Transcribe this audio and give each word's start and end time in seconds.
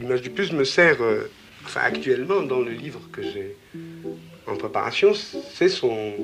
L'image 0.00 0.22
du 0.22 0.30
puzzle 0.30 0.56
me 0.56 0.64
sert, 0.64 1.02
euh, 1.02 1.30
enfin 1.64 1.80
actuellement 1.82 2.40
dans 2.40 2.60
le 2.60 2.72
livre 2.72 3.00
que 3.12 3.22
j'ai 3.22 3.54
en 4.46 4.56
préparation, 4.56 5.12
c'est 5.14 5.68
son, 5.68 6.14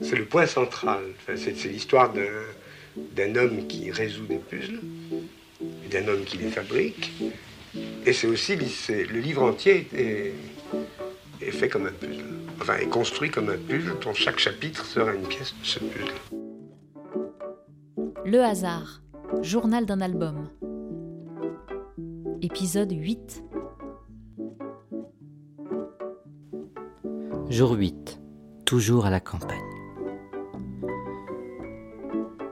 c'est 0.00 0.16
le 0.16 0.24
point 0.24 0.46
central. 0.46 1.00
Enfin, 1.20 1.34
c'est, 1.36 1.68
l'histoire 1.68 2.12
d'un, 2.12 3.36
homme 3.36 3.66
qui 3.68 3.90
résout 3.92 4.26
des 4.26 4.38
puzzles, 4.38 4.80
d'un 5.90 6.08
homme 6.08 6.24
qui 6.24 6.38
les 6.38 6.48
fabrique, 6.48 7.12
et 8.04 8.12
c'est 8.12 8.26
aussi 8.26 8.56
le 8.56 9.20
livre 9.20 9.42
entier 9.42 9.86
est, 9.96 10.32
est 11.40 11.50
fait 11.52 11.68
comme 11.68 11.86
un 11.86 11.92
puzzle, 11.92 12.24
enfin 12.60 12.78
est 12.78 12.88
construit 12.88 13.30
comme 13.30 13.48
un 13.48 13.58
puzzle 13.58 13.96
dont 14.00 14.12
chaque 14.12 14.40
chapitre 14.40 14.84
sera 14.84 15.14
une 15.14 15.26
pièce 15.26 15.54
de 15.60 15.64
ce 15.64 15.78
puzzle. 15.78 16.12
Le 18.24 18.40
hasard, 18.40 19.00
journal 19.42 19.86
d'un 19.86 20.00
album. 20.00 20.48
Épisode 22.42 22.92
8. 22.92 23.44
Jour 27.50 27.72
8. 27.72 28.20
Toujours 28.64 29.04
à 29.04 29.10
la 29.10 29.20
campagne. 29.20 29.58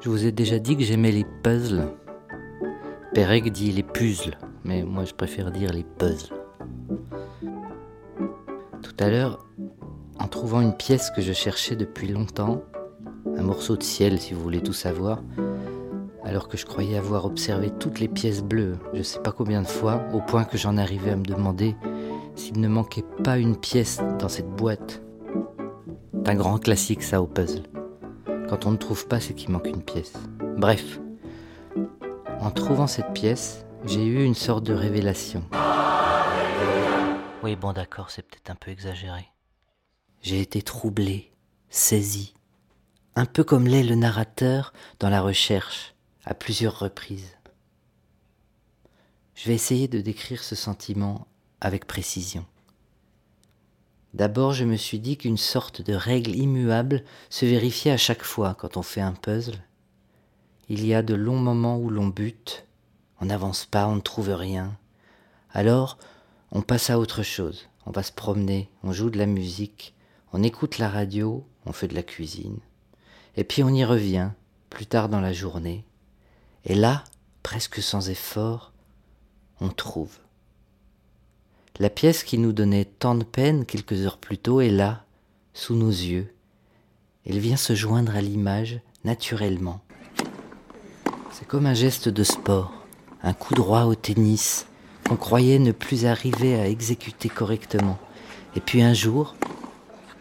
Je 0.01 0.11
vous 0.11 0.27
ai 0.27 0.33
déjà 0.33 0.59
dit 0.59 0.77
que 0.77 0.83
j'aimais 0.83 1.11
les 1.11 1.25
puzzles. 1.43 1.89
Perec 3.15 3.51
dit 3.51 3.73
les 3.73 3.83
puzzles, 3.83 4.37
mais 4.63 4.83
moi 4.83 5.07
je 5.07 5.15
préfère 5.15 5.51
dire 5.51 5.73
les 5.73 5.85
puzzles. 5.85 6.35
Tout 8.83 8.97
à 8.99 9.09
l'heure, 9.09 9.47
en 10.19 10.29
trouvant 10.29 10.61
une 10.61 10.77
pièce 10.77 11.11
que 11.11 11.23
je 11.23 11.33
cherchais 11.33 11.77
depuis 11.77 12.09
longtemps, 12.09 12.63
un 13.39 13.43
morceau 13.43 13.77
de 13.77 13.83
ciel 13.83 14.21
si 14.21 14.35
vous 14.35 14.43
voulez 14.43 14.61
tout 14.61 14.75
savoir, 14.75 15.23
alors 16.29 16.47
que 16.47 16.59
je 16.59 16.67
croyais 16.67 16.99
avoir 16.99 17.25
observé 17.25 17.71
toutes 17.71 18.01
les 18.01 18.09
pièces 18.09 18.43
bleues, 18.43 18.77
je 18.93 18.99
ne 18.99 19.03
sais 19.03 19.21
pas 19.21 19.33
combien 19.33 19.63
de 19.63 19.67
fois, 19.67 20.03
au 20.13 20.21
point 20.21 20.45
que 20.45 20.59
j'en 20.59 20.77
arrivais 20.77 21.13
à 21.13 21.17
me 21.17 21.25
demander 21.25 21.75
s'il 22.37 22.61
ne 22.61 22.69
manquait 22.69 23.05
pas 23.25 23.39
une 23.39 23.57
pièce 23.57 23.99
dans 24.19 24.29
cette 24.29 24.51
boîte. 24.51 25.03
C'est 26.13 26.29
un 26.29 26.35
grand 26.35 26.59
classique 26.59 27.03
ça 27.03 27.23
au 27.23 27.27
puzzle. 27.27 27.63
Quand 28.47 28.67
on 28.67 28.73
ne 28.73 28.77
trouve 28.77 29.09
pas, 29.09 29.21
c'est 29.21 29.33
qu'il 29.33 29.51
manque 29.51 29.69
une 29.69 29.83
pièce. 29.83 30.13
Bref, 30.59 31.01
en 32.41 32.51
trouvant 32.51 32.87
cette 32.87 33.15
pièce, 33.15 33.65
j'ai 33.87 34.05
eu 34.05 34.23
une 34.23 34.35
sorte 34.35 34.65
de 34.65 34.75
révélation. 34.75 35.43
Oui, 37.43 37.57
bon 37.57 37.73
d'accord, 37.73 38.11
c'est 38.11 38.23
peut-être 38.23 38.51
un 38.51 38.55
peu 38.55 38.71
exagéré. 38.71 39.27
J'ai 40.21 40.43
été 40.43 40.61
troublé, 40.61 41.33
saisi, 41.71 42.35
un 43.17 43.25
peu 43.25 43.45
comme 43.45 43.67
l'est 43.67 43.83
le 43.83 43.95
narrateur 43.95 44.75
dans 45.01 45.09
la 45.09 45.23
recherche 45.23 45.95
à 46.29 46.35
plusieurs 46.35 46.79
reprises. 46.79 47.39
Je 49.35 49.49
vais 49.49 49.55
essayer 49.55 49.89
de 49.89 50.03
décrire 50.03 50.45
ce 50.45 50.55
sentiment 50.55 51.27
avec 51.63 51.87
précision. 51.87 52.45
D'abord, 54.13 54.53
je 54.53 54.67
me 54.67 54.77
suis 54.77 54.99
dit 54.99 55.17
qu'une 55.17 55.39
sorte 55.39 55.81
de 55.81 55.95
règle 55.95 56.37
immuable 56.37 57.03
se 57.31 57.47
vérifiait 57.47 57.93
à 57.93 57.97
chaque 57.97 58.25
fois 58.25 58.55
quand 58.55 58.77
on 58.77 58.83
fait 58.83 59.01
un 59.01 59.15
puzzle. 59.15 59.57
Il 60.69 60.85
y 60.85 60.93
a 60.93 61.03
de 61.03 61.15
longs 61.15 61.41
moments 61.41 61.79
où 61.79 61.89
l'on 61.89 62.09
bute, 62.09 62.67
on 63.23 63.25
n'avance 63.25 63.65
pas, 63.65 63.89
on 63.89 63.97
ne 63.97 64.01
trouve 64.03 64.29
rien. 64.29 64.77
Alors, 65.55 65.97
on 66.53 66.61
passe 66.61 66.91
à 66.91 66.99
autre 66.99 67.23
chose. 67.23 67.69
On 67.87 67.91
va 67.91 68.03
se 68.03 68.13
promener, 68.13 68.69
on 68.83 68.93
joue 68.93 69.09
de 69.09 69.17
la 69.17 69.25
musique, 69.25 69.95
on 70.35 70.43
écoute 70.43 70.77
la 70.77 70.91
radio, 70.91 71.47
on 71.65 71.73
fait 71.73 71.89
de 71.89 71.95
la 71.95 72.03
cuisine. 72.03 72.59
Et 73.39 73.45
puis 73.45 73.63
on 73.63 73.71
y 73.71 73.83
revient, 73.83 74.33
plus 74.69 74.85
tard 74.85 75.09
dans 75.09 75.23
la 75.23 75.33
journée, 75.33 75.87
et 76.69 76.75
là, 76.75 77.03
presque 77.43 77.83
sans 77.83 78.11
effort, 78.11 78.73
on 79.61 79.71
trouve. 79.71 80.13
La 81.79 81.91
pièce 81.91 82.25
qui 82.25 82.39
nous 82.39 82.53
donnait 82.53 82.85
tant 82.85 83.15
de 83.15 83.25
peine 83.25 83.65
quelques 83.65 84.05
heures 84.05 84.19
plus 84.19 84.37
tôt 84.37 84.61
est 84.61 84.71
là, 84.71 85.05
sous 85.55 85.75
nos 85.75 85.89
yeux. 85.89 86.33
Elle 87.27 87.39
vient 87.39 87.57
se 87.57 87.75
joindre 87.75 88.15
à 88.15 88.21
l'image 88.21 88.81
naturellement. 89.05 89.81
C'est 91.33 91.47
comme 91.47 91.67
un 91.67 91.75
geste 91.75 92.09
de 92.09 92.23
sport, 92.23 92.73
un 93.23 93.33
coup 93.33 93.55
droit 93.55 93.85
au 93.85 93.95
tennis 93.95 94.67
qu'on 95.09 95.17
croyait 95.17 95.59
ne 95.59 95.73
plus 95.73 96.05
arriver 96.05 96.61
à 96.61 96.69
exécuter 96.69 97.31
correctement. 97.31 97.99
Et 98.57 98.61
puis 98.61 98.83
un 98.83 98.93
jour, 98.93 99.37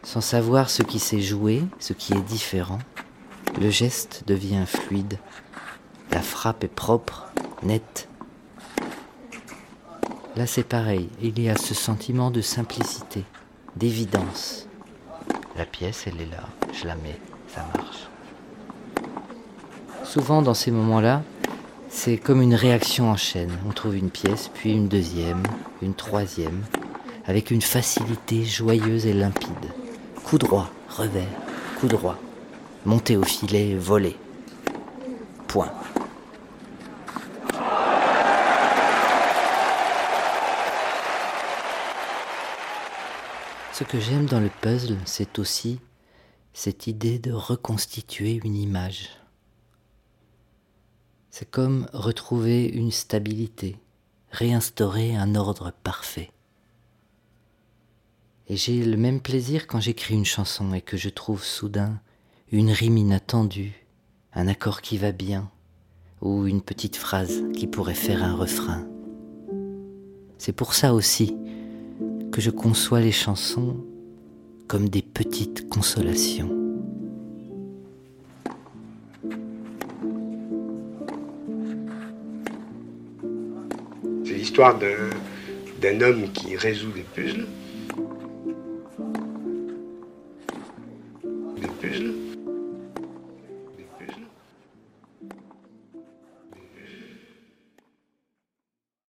sans 0.03 0.21
savoir 0.21 0.69
ce 0.69 0.83
qui 0.83 0.99
s'est 0.99 1.21
joué, 1.21 1.63
ce 1.79 1.91
qui 1.91 2.13
est 2.13 2.21
différent, 2.21 2.79
le 3.59 3.69
geste 3.69 4.23
devient 4.27 4.63
fluide, 4.65 5.19
la 6.17 6.23
frappe 6.23 6.63
est 6.63 6.67
propre, 6.67 7.27
nette. 7.61 8.09
Là 10.35 10.47
c'est 10.47 10.63
pareil, 10.63 11.09
il 11.21 11.39
y 11.39 11.47
a 11.47 11.55
ce 11.55 11.75
sentiment 11.75 12.31
de 12.31 12.41
simplicité, 12.41 13.23
d'évidence. 13.75 14.67
La 15.55 15.67
pièce, 15.67 16.05
elle 16.07 16.19
est 16.19 16.31
là, 16.31 16.49
je 16.73 16.87
la 16.87 16.95
mets, 16.95 17.19
ça 17.47 17.67
marche. 17.75 18.07
Souvent 20.03 20.41
dans 20.41 20.55
ces 20.55 20.71
moments-là, 20.71 21.21
c'est 21.87 22.17
comme 22.17 22.41
une 22.41 22.55
réaction 22.55 23.11
en 23.11 23.15
chaîne. 23.15 23.55
On 23.69 23.71
trouve 23.71 23.95
une 23.95 24.09
pièce, 24.09 24.49
puis 24.51 24.71
une 24.71 24.87
deuxième, 24.87 25.43
une 25.83 25.93
troisième, 25.93 26.63
avec 27.27 27.51
une 27.51 27.61
facilité 27.61 28.43
joyeuse 28.43 29.05
et 29.05 29.13
limpide. 29.13 29.69
Coup 30.23 30.39
droit, 30.39 30.71
revers, 30.89 31.27
coup 31.79 31.87
droit, 31.87 32.17
monter 32.85 33.17
au 33.17 33.23
filet, 33.23 33.75
voler. 33.75 34.17
Point. 35.47 35.69
Ce 43.77 43.83
que 43.83 43.99
j'aime 43.99 44.25
dans 44.25 44.39
le 44.39 44.49
puzzle, 44.49 44.97
c'est 45.05 45.37
aussi 45.37 45.79
cette 46.51 46.87
idée 46.87 47.19
de 47.19 47.31
reconstituer 47.31 48.41
une 48.43 48.55
image. 48.55 49.09
C'est 51.29 51.47
comme 51.47 51.87
retrouver 51.93 52.65
une 52.65 52.89
stabilité, 52.89 53.77
réinstaurer 54.31 55.15
un 55.15 55.35
ordre 55.35 55.71
parfait. 55.83 56.31
Et 58.47 58.57
j'ai 58.57 58.83
le 58.83 58.97
même 58.97 59.21
plaisir 59.21 59.67
quand 59.67 59.79
j'écris 59.79 60.15
une 60.15 60.25
chanson 60.25 60.73
et 60.73 60.81
que 60.81 60.97
je 60.97 61.09
trouve 61.09 61.43
soudain 61.43 62.01
une 62.51 62.71
rime 62.71 62.97
inattendue, 62.97 63.85
un 64.33 64.47
accord 64.47 64.81
qui 64.81 64.97
va 64.97 65.11
bien, 65.11 65.51
ou 66.21 66.47
une 66.47 66.63
petite 66.63 66.95
phrase 66.95 67.43
qui 67.53 67.67
pourrait 67.67 67.93
faire 67.93 68.23
un 68.23 68.35
refrain. 68.35 68.87
C'est 70.39 70.51
pour 70.51 70.73
ça 70.73 70.95
aussi 70.95 71.37
je 72.41 72.51
conçois 72.51 72.99
les 72.99 73.11
chansons 73.11 73.77
comme 74.67 74.89
des 74.89 75.01
petites 75.01 75.67
consolations. 75.69 76.51
C'est 84.23 84.33
l'histoire 84.33 84.77
d'un, 84.77 85.09
d'un 85.81 86.01
homme 86.01 86.31
qui 86.31 86.55
résout 86.55 86.91
des 86.91 87.05
puzzles, 87.15 87.47